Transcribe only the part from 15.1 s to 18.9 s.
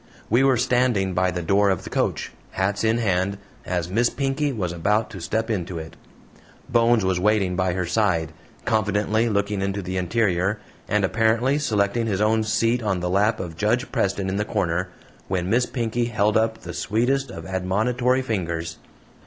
when Miss Pinkey held up the sweetest of admonitory fingers.